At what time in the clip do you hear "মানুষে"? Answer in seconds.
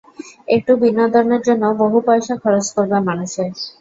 3.07-3.43